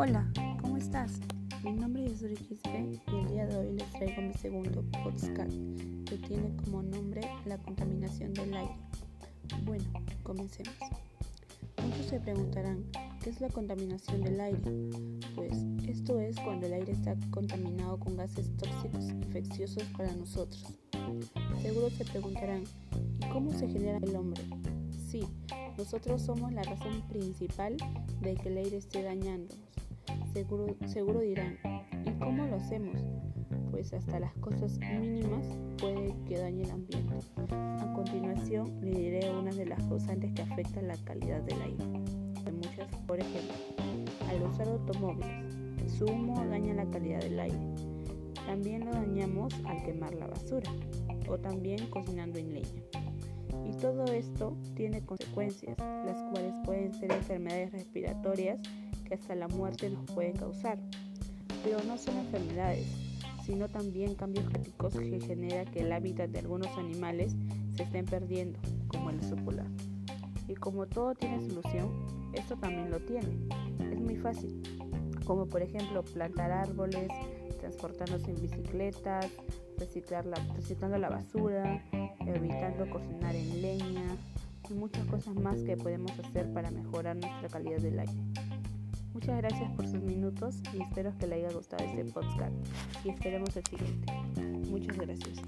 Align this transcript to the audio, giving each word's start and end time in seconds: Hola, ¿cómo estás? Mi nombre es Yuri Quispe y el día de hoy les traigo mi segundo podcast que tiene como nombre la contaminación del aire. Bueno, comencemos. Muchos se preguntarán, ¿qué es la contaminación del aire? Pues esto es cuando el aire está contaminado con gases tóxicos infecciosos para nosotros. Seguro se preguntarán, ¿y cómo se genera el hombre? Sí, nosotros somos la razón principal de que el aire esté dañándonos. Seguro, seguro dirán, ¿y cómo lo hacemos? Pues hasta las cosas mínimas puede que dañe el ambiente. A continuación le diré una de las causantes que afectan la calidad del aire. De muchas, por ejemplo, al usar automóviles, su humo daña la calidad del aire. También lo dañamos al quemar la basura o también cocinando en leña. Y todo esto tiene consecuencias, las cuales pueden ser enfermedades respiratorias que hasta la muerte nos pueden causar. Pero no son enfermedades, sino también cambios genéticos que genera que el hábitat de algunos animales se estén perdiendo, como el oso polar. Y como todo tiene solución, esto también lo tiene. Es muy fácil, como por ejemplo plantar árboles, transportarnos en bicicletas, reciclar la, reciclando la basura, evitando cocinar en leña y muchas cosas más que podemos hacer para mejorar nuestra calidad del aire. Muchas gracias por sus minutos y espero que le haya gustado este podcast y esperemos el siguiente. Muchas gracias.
Hola, 0.00 0.24
¿cómo 0.62 0.76
estás? 0.76 1.18
Mi 1.64 1.72
nombre 1.72 2.06
es 2.06 2.20
Yuri 2.20 2.36
Quispe 2.36 2.88
y 3.10 3.16
el 3.16 3.28
día 3.30 3.46
de 3.46 3.56
hoy 3.56 3.72
les 3.72 3.90
traigo 3.94 4.22
mi 4.22 4.32
segundo 4.32 4.84
podcast 5.02 5.50
que 6.08 6.16
tiene 6.18 6.54
como 6.54 6.84
nombre 6.84 7.22
la 7.46 7.58
contaminación 7.58 8.32
del 8.32 8.54
aire. 8.54 8.76
Bueno, 9.64 9.84
comencemos. 10.22 10.72
Muchos 11.82 12.06
se 12.06 12.20
preguntarán, 12.20 12.84
¿qué 13.24 13.30
es 13.30 13.40
la 13.40 13.48
contaminación 13.48 14.22
del 14.22 14.40
aire? 14.40 14.60
Pues 15.34 15.66
esto 15.88 16.20
es 16.20 16.38
cuando 16.38 16.66
el 16.66 16.74
aire 16.74 16.92
está 16.92 17.16
contaminado 17.32 17.98
con 17.98 18.16
gases 18.16 18.56
tóxicos 18.56 19.08
infecciosos 19.08 19.82
para 19.96 20.12
nosotros. 20.12 20.62
Seguro 21.60 21.90
se 21.90 22.04
preguntarán, 22.04 22.62
¿y 23.18 23.28
cómo 23.32 23.50
se 23.50 23.66
genera 23.66 23.98
el 23.98 24.14
hombre? 24.14 24.44
Sí, 25.10 25.26
nosotros 25.76 26.22
somos 26.22 26.52
la 26.52 26.62
razón 26.62 27.02
principal 27.08 27.76
de 28.20 28.36
que 28.36 28.48
el 28.48 28.58
aire 28.58 28.76
esté 28.76 29.02
dañándonos. 29.02 29.67
Seguro, 30.38 30.76
seguro 30.86 31.18
dirán, 31.18 31.58
¿y 32.06 32.12
cómo 32.20 32.46
lo 32.46 32.54
hacemos? 32.54 32.94
Pues 33.72 33.92
hasta 33.92 34.20
las 34.20 34.32
cosas 34.34 34.78
mínimas 34.78 35.44
puede 35.78 36.14
que 36.28 36.38
dañe 36.38 36.62
el 36.62 36.70
ambiente. 36.70 37.12
A 37.50 37.92
continuación 37.92 38.78
le 38.80 38.92
diré 38.92 39.32
una 39.32 39.50
de 39.50 39.66
las 39.66 39.82
causantes 39.88 40.32
que 40.34 40.42
afectan 40.42 40.86
la 40.86 40.96
calidad 40.98 41.42
del 41.42 41.60
aire. 41.60 41.84
De 42.44 42.52
muchas, 42.52 42.86
por 43.08 43.18
ejemplo, 43.18 43.52
al 44.28 44.42
usar 44.44 44.68
automóviles, 44.68 45.92
su 45.92 46.04
humo 46.04 46.36
daña 46.48 46.72
la 46.72 46.88
calidad 46.88 47.20
del 47.20 47.40
aire. 47.40 47.74
También 48.46 48.84
lo 48.84 48.92
dañamos 48.92 49.52
al 49.64 49.82
quemar 49.82 50.14
la 50.14 50.28
basura 50.28 50.70
o 51.28 51.36
también 51.36 51.84
cocinando 51.90 52.38
en 52.38 52.54
leña. 52.54 52.82
Y 53.68 53.72
todo 53.72 54.04
esto 54.04 54.56
tiene 54.76 55.04
consecuencias, 55.04 55.76
las 55.78 56.22
cuales 56.30 56.54
pueden 56.64 56.94
ser 56.94 57.10
enfermedades 57.10 57.72
respiratorias 57.72 58.60
que 59.08 59.14
hasta 59.14 59.34
la 59.34 59.48
muerte 59.48 59.90
nos 59.90 60.04
pueden 60.10 60.36
causar. 60.36 60.78
Pero 61.64 61.78
no 61.84 61.96
son 61.96 62.18
enfermedades, 62.18 62.86
sino 63.44 63.68
también 63.68 64.14
cambios 64.14 64.46
genéticos 64.48 64.94
que 64.94 65.20
genera 65.20 65.64
que 65.64 65.80
el 65.80 65.92
hábitat 65.92 66.30
de 66.30 66.40
algunos 66.40 66.68
animales 66.76 67.34
se 67.74 67.84
estén 67.84 68.04
perdiendo, 68.04 68.58
como 68.88 69.10
el 69.10 69.18
oso 69.18 69.36
polar. 69.36 69.66
Y 70.46 70.54
como 70.54 70.86
todo 70.86 71.14
tiene 71.14 71.40
solución, 71.48 71.90
esto 72.32 72.56
también 72.56 72.90
lo 72.90 73.00
tiene. 73.00 73.48
Es 73.90 74.00
muy 74.00 74.16
fácil, 74.16 74.62
como 75.24 75.46
por 75.46 75.62
ejemplo 75.62 76.04
plantar 76.04 76.52
árboles, 76.52 77.08
transportarnos 77.60 78.26
en 78.28 78.40
bicicletas, 78.40 79.26
reciclar 79.78 80.26
la, 80.26 80.36
reciclando 80.54 80.98
la 80.98 81.08
basura, 81.08 81.82
evitando 82.26 82.88
cocinar 82.90 83.34
en 83.34 83.62
leña 83.62 84.16
y 84.70 84.74
muchas 84.74 85.04
cosas 85.06 85.34
más 85.34 85.62
que 85.62 85.76
podemos 85.76 86.12
hacer 86.18 86.52
para 86.52 86.70
mejorar 86.70 87.16
nuestra 87.16 87.48
calidad 87.48 87.78
del 87.78 88.00
aire. 88.00 88.47
Muchas 89.18 89.38
gracias 89.38 89.72
por 89.72 89.84
sus 89.88 90.00
minutos 90.00 90.62
y 90.72 90.80
espero 90.80 91.12
que 91.18 91.26
le 91.26 91.34
haya 91.34 91.50
gustado 91.50 91.84
este 91.84 92.04
podcast 92.04 92.54
y 93.04 93.08
esperemos 93.08 93.56
el 93.56 93.64
siguiente. 93.64 94.12
Muchas 94.70 94.96
gracias. 94.96 95.42